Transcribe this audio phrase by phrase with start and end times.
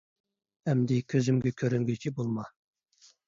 [0.71, 2.47] ئەمدى كۆزۈمگە كۆرۈنگۈچى بولما!